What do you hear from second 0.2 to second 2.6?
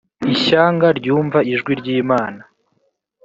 ishyanga ryumva ijwi ry’imana